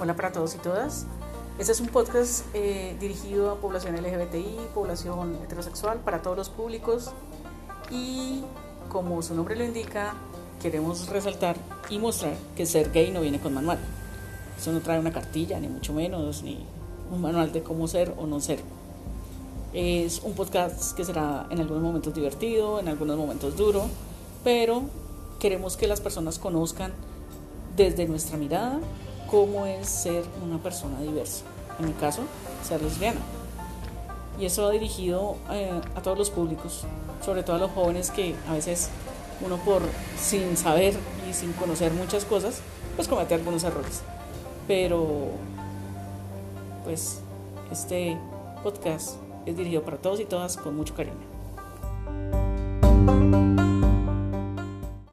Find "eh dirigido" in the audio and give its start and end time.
2.52-3.52